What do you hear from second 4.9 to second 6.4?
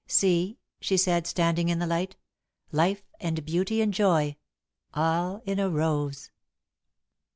all in a rose."